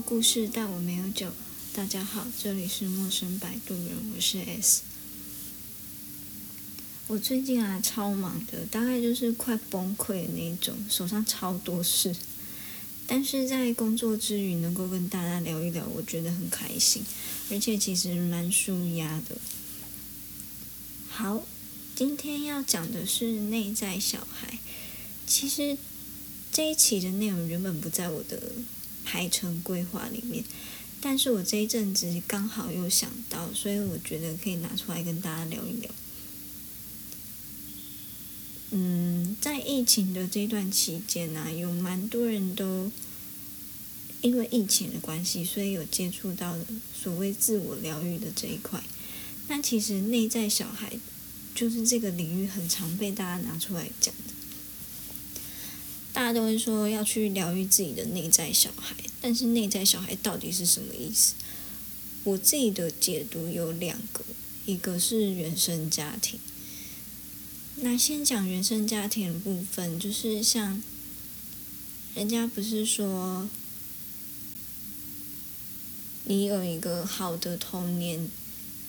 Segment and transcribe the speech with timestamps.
[0.00, 1.32] 故事，但我没有酒。
[1.72, 4.82] 大家好，这里是陌生摆渡人，我是 S。
[7.06, 12.14] 我最近啊超忙的，大概就是快崩溃的那种，手上超多事。
[13.06, 17.02] 但是在工作之余，能够跟大家聊一聊，我觉得很开心，
[17.50, 19.38] 而且其实蛮舒压的。
[21.08, 21.46] 好，
[21.94, 24.58] 今天要讲的是内在小孩。
[25.26, 25.78] 其实
[26.52, 28.52] 这一期的内容原本不在我的。
[29.06, 30.44] 排程规划里面，
[31.00, 35.90] 但是我这一阵子刚好又想到，所以我觉得可以拿出来跟大家聊一聊。
[38.72, 42.90] 嗯，在疫情的这段期间呢，有蛮多人都
[44.22, 46.56] 因为疫情的关系，所以有接触到
[46.92, 48.82] 所谓自我疗愈的这一块。
[49.46, 50.98] 那其实内在小孩
[51.54, 54.34] 就是这个领域很常被大家拿出来讲的。
[56.12, 61.34] 大家都会说要去疗愈自己的内在小孩，但是内在小孩到底是什么意思？
[62.22, 64.24] 我自己的解读有两个，
[64.66, 66.38] 一个是原生家庭。
[67.78, 70.80] 那先讲原生家庭的部分，就是像
[72.14, 73.50] 人家不是说，
[76.26, 78.30] 你有一个好的童年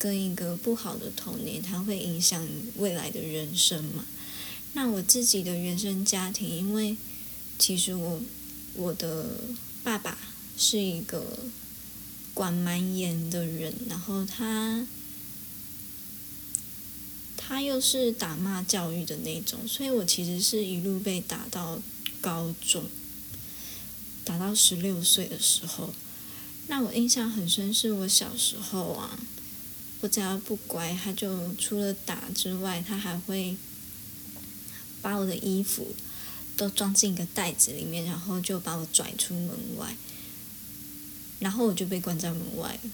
[0.00, 2.44] 跟一个不好的童年，它会影响
[2.78, 4.04] 未来的人生嘛？
[4.72, 6.96] 那我自己的原生家庭，因为
[7.56, 8.20] 其实我
[8.74, 9.30] 我的
[9.84, 10.18] 爸爸
[10.56, 11.22] 是一个
[12.32, 14.86] 管蛮严的人，然后他
[17.36, 21.78] 他又是打骂教育的那种，所以我其实是一路被打到
[22.22, 22.86] 高中，
[24.24, 25.92] 打到十六岁的时候。
[26.66, 29.18] 那我印象很深，是我小时候啊，
[30.00, 33.54] 我只要不乖，他就除了打之外，他还会
[35.02, 35.94] 把我的衣服。
[36.56, 39.96] 都装进一个袋子里面，然后就把我拽出门外，
[41.40, 42.90] 然后我就被关在门外了。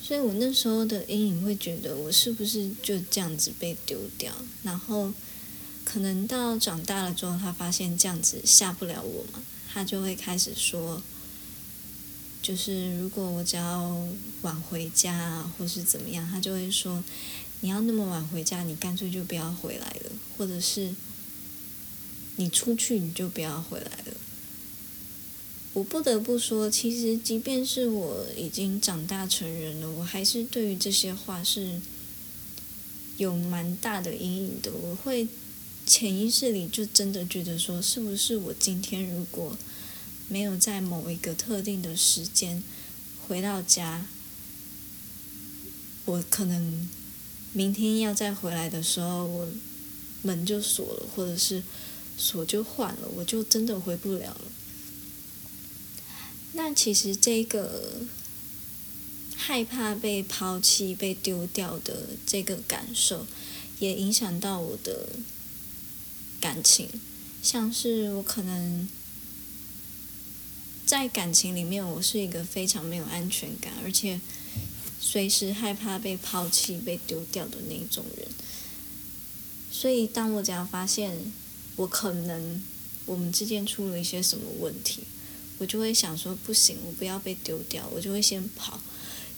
[0.00, 4.32] 所以我那时候的阴影会觉得，我是不是就这样子被丢掉？
[4.62, 5.12] 然后
[5.84, 9.40] 可能到长大了之后，他发现这样子吓不了我嘛，
[9.72, 11.02] 他就会开始说，
[12.42, 14.06] 就是如果我只要
[14.42, 17.02] 晚回家，或是怎么样，他就会说，
[17.60, 20.94] 你要那么晚回家，你干脆就不要回来了，或者是。
[22.36, 24.14] 你出去你就不要回来了。
[25.74, 31.80] 我不得不说，其实即便是我已经长大成人了，我还是对于这些话是
[33.16, 34.70] 有蛮大的阴影的。
[34.70, 35.26] 我会
[35.86, 39.56] 潜意识里就真的觉得说，是不是我今天如果
[40.28, 42.62] 没有在某一个特定的时间
[43.26, 44.06] 回到家，
[46.04, 46.88] 我可能
[47.54, 49.48] 明天要再回来的时候，我
[50.20, 51.62] 门就锁了，或者是。
[52.16, 54.40] 锁就换了，我就真的回不了了。
[56.52, 58.02] 那其实这个
[59.34, 63.26] 害怕被抛弃、被丢掉的这个感受，
[63.78, 65.08] 也影响到我的
[66.40, 66.88] 感情。
[67.42, 68.88] 像是我可能
[70.86, 74.20] 在感情里面，我是一个非常没有安全感，而且
[75.00, 78.28] 随时害怕被抛弃、被丢掉的那种人。
[79.72, 81.32] 所以，当我只要发现，
[81.76, 82.62] 我可能
[83.06, 85.02] 我们之间出了一些什么问题，
[85.58, 88.78] 我就会想说不行，我不要被丢掉，我就会先跑，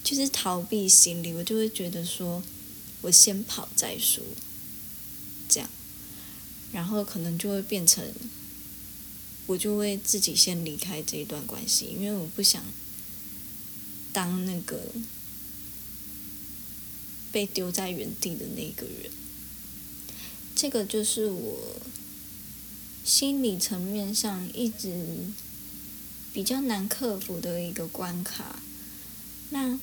[0.03, 2.43] 就是逃避心理，我就会觉得说
[3.03, 4.23] 我先跑再说，
[5.49, 5.71] 这样，
[6.73, 8.05] 然后可能就会变成
[9.47, 12.63] 我就会自己先离开这一段关系，因为我不想
[14.13, 14.81] 当那个
[17.31, 19.11] 被丢在原地的那个人，
[20.57, 21.77] 这个就是我。
[23.05, 25.07] 心理层面上一直
[26.33, 28.59] 比较难克服的一个关卡。
[29.51, 29.79] 那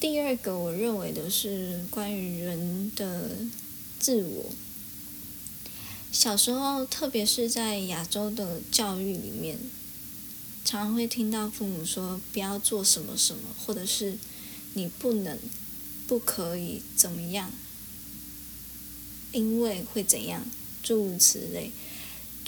[0.00, 3.30] 第二个，我认为的是关于人的
[4.00, 4.46] 自我。
[6.10, 9.56] 小时候，特别是在亚洲的教育里面，
[10.64, 14.18] 常会听到父母说不要做什么什么，或者是
[14.74, 15.38] 你不能、
[16.08, 17.52] 不可以怎么样，
[19.30, 20.44] 因为会怎样，
[20.82, 21.70] 诸如此类。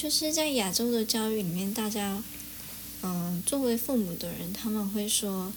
[0.01, 2.23] 就是在亚洲的教育里面，大家，
[3.03, 5.53] 嗯，作为父母的人，他们会说，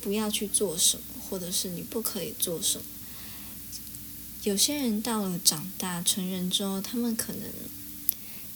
[0.00, 2.84] 不要去做什么，或者是你不可以做什么。
[4.42, 7.42] 有些人到了长大成人之后，他们可能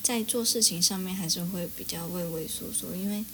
[0.02, 3.24] 在做事情上面还是会比较畏畏缩缩，因为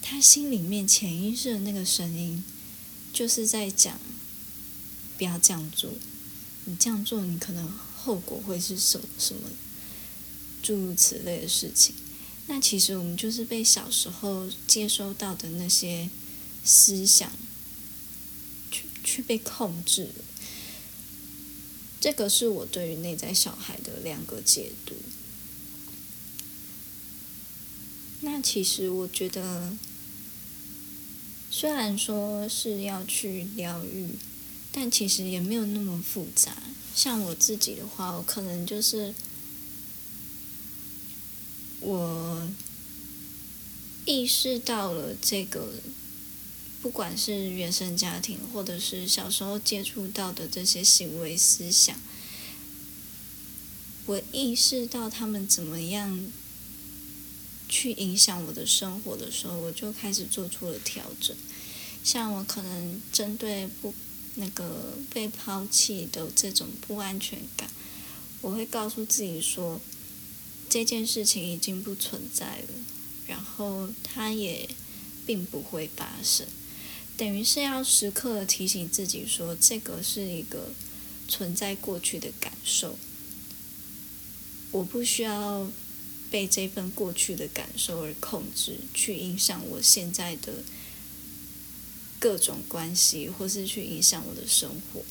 [0.00, 2.42] 他心里面潜意识的那个声音，
[3.12, 4.00] 就是在讲，
[5.18, 5.92] 不要这样做，
[6.64, 9.42] 你这样做，你可能后果会是什么什么。
[10.62, 11.94] 诸如此类的事情，
[12.46, 16.08] 那其实我们就是被小时候接收到的那些
[16.64, 17.30] 思想
[18.70, 20.24] 去去被控制了。
[22.00, 24.94] 这个是我对于内在小孩的两个解读。
[28.22, 29.76] 那其实我觉得，
[31.50, 34.10] 虽然说是要去疗愈，
[34.72, 36.56] 但其实也没有那么复杂。
[36.94, 39.14] 像我自己的话，我可能就是
[41.80, 42.48] 我
[44.04, 45.74] 意识到了这个。
[46.82, 51.94] 不管是原生家庭，或者是小时候接触到的这些行为思想，
[54.06, 56.32] 我意识到他们怎么样
[57.68, 61.36] 去影响我的生活的时候，我就开始做出了调整。
[62.02, 63.92] 像我可能针对不
[64.36, 67.68] 那个被抛弃的这种不安全感，
[68.40, 69.78] 我会告诉自己说，
[70.70, 72.68] 这件事情已经不存在了，
[73.26, 74.68] 然后它也
[75.26, 76.46] 并不会发生。
[77.16, 80.72] 等于是要时刻提醒自己说，这个是一个
[81.26, 82.96] 存在过去的感受，
[84.70, 85.68] 我不需要
[86.30, 90.62] 被这份过去的感受而控制，去影响我现在的
[92.20, 95.02] 各种关系，或是去影响我的生活。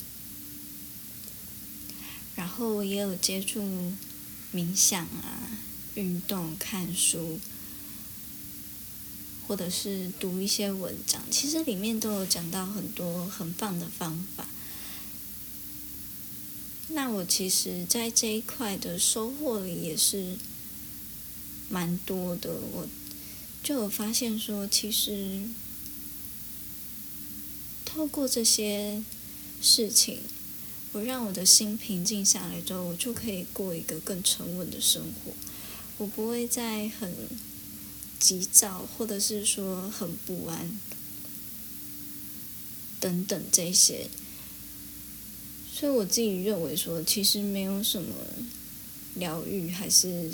[2.34, 3.92] 然后也有接触
[4.54, 5.58] 冥想啊、
[5.94, 7.38] 运动、看书。
[9.48, 14.46] 或者是读一些文章，其实里面都有讲到很多很棒的方法。
[16.90, 20.36] 那我其实，在这一块的收获里也是
[21.68, 22.52] 蛮多的。
[22.52, 22.88] 我
[23.60, 25.42] 就有发现说，其实
[27.84, 29.02] 透过这些
[29.60, 30.20] 事情，
[30.92, 35.32] 我让我的心平静下来之后，我就可以过一个更沉稳的生活。
[35.98, 37.14] 我不会再很。
[38.20, 40.78] 急躁，或者是说很不安，
[43.00, 44.10] 等等这些，
[45.72, 48.14] 所以我自己认为说，其实没有什么
[49.14, 50.30] 疗愈还是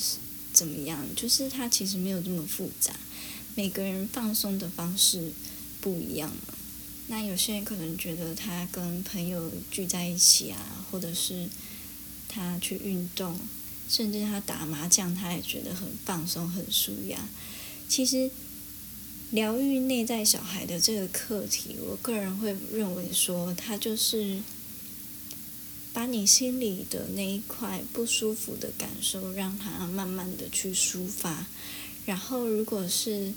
[0.52, 2.93] 怎么样，就是它其实没有这么复杂。
[3.55, 5.31] 每个人放松的方式
[5.81, 6.55] 不一样嘛。
[7.08, 11.49] 那有些人可能觉得他跟朋友聚在一起啊，或者是
[12.29, 13.38] 他去运动，
[13.88, 17.29] 甚至他打麻将，他也觉得很放松、很舒压。
[17.88, 18.29] 其实，
[19.31, 24.43] 疗愈内在小孩的这个课题，我个人会认为说，它就是
[25.93, 31.47] 把你心里的那一块不舒服的感受，让它慢慢的去抒发。
[32.05, 33.32] 然后，如果是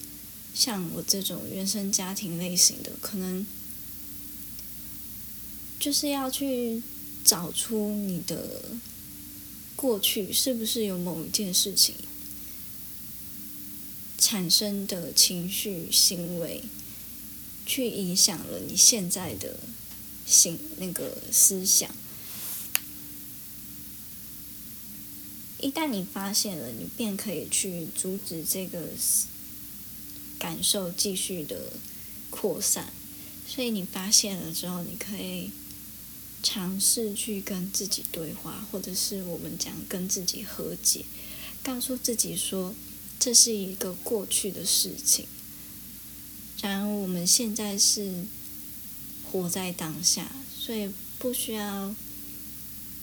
[0.56, 3.46] 像我这种原生家庭类型的，可能
[5.80, 6.82] 就是要去
[7.24, 8.64] 找出你的
[9.76, 11.96] 过去是不是有某一件事情。
[14.18, 16.62] 产生的情绪行为，
[17.66, 19.58] 去影响了你现在的
[20.26, 21.90] 心那个思想。
[25.58, 28.90] 一旦你发现了，你便可以去阻止这个
[30.38, 31.72] 感受继续的
[32.30, 32.92] 扩散。
[33.48, 35.50] 所以你发现了之后，你可以
[36.42, 41.06] 尝试去跟自己对话，或者是我们讲跟自己和解，
[41.64, 42.76] 告诉自己说。
[43.22, 45.26] 这是一个过去的事情，
[46.62, 48.24] 然而我们现在是
[49.30, 51.94] 活在当下，所以不需要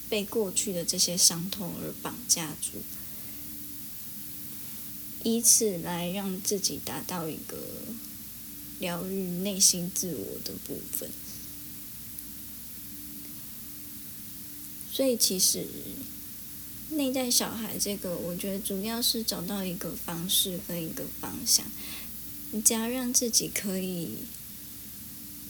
[0.09, 2.79] 被过去的这些伤痛而绑架住，
[5.23, 7.59] 以此来让自己达到一个
[8.79, 11.11] 疗愈内心自我的部分。
[14.97, 15.67] 所以其实。
[16.89, 21.67] 内在小孩这个，我觉得主要是找到一个方式跟一个方向。
[22.53, 24.19] 你只要让自己可以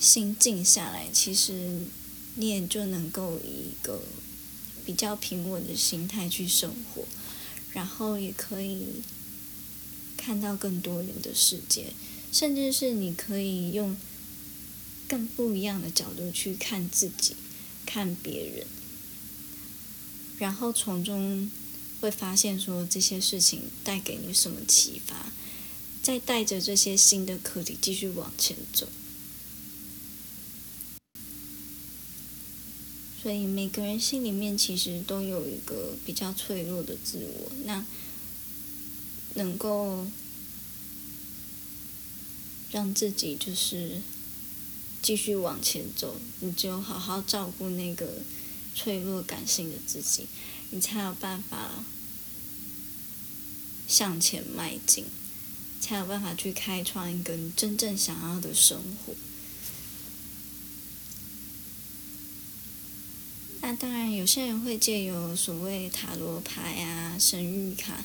[0.01, 1.83] 心静下来，其实
[2.37, 4.03] 你也就能够以一个
[4.87, 7.05] 比较平稳的心态去生活，
[7.75, 8.87] 然后也可以
[10.17, 11.93] 看到更多元的世界，
[12.33, 13.95] 甚至是你可以用
[15.07, 17.37] 更不一样的角度去看自己，
[17.85, 18.67] 看别人。
[20.39, 21.51] 然后从中
[22.01, 25.33] 会发现说这些事情带给你什么启发，
[26.03, 28.87] 再带着这些新的课题继续往前走。
[33.23, 37.85] 所以每个人心里面其实都有一个比较脆弱的自我，那
[39.35, 40.07] 能够
[42.71, 44.03] 让自己就是
[45.03, 48.23] 继续往前走，你就好好照顾那个。
[48.77, 50.27] 脆弱、感性的自己，
[50.71, 51.83] 你才有办法
[53.89, 55.07] 向前迈进，
[55.81, 59.15] 才有办法去开创一个你真正想要的生活。
[63.63, 68.05] 那当然，有些人会借由所谓塔罗牌啊、神谕卡，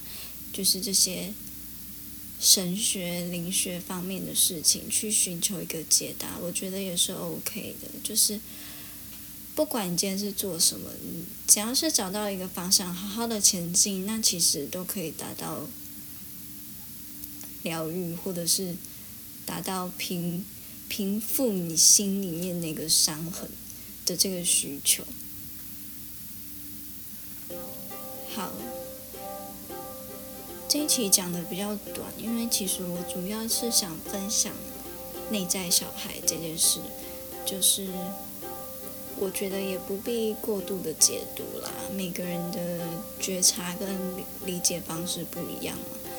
[0.51, 1.33] 就是这些
[2.39, 6.39] 神学、灵学方面的事情，去寻求一个解答。
[6.39, 7.87] 我觉得也是 OK 的。
[8.03, 8.39] 就是
[9.53, 10.89] 不管你今天是做什么，
[11.47, 15.67] 只要是找到一个方向，好好的前进，那其实都可以达到
[17.63, 18.75] 疗愈，或者是
[19.45, 20.45] 达到平
[20.87, 23.49] 平复你心里面那个伤痕
[24.05, 25.03] 的这个需求。
[28.33, 28.51] 好，
[30.69, 34.53] 这一期讲的比较短，因为其实我主要是想分享
[35.29, 36.79] 内在小孩这件事，
[37.45, 37.89] 就是
[39.23, 42.79] 我觉得也不必过度的解读啦，每个人的
[43.19, 43.87] 觉察跟
[44.47, 46.09] 理解方式不一样嘛，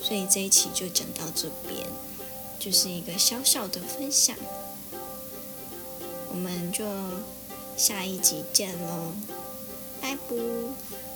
[0.00, 1.84] 所以这一期就讲到这边，
[2.60, 4.36] 就是一个小小的分享，
[6.30, 6.84] 我们就
[7.76, 9.12] 下一集见喽，
[10.00, 11.11] 拜拜。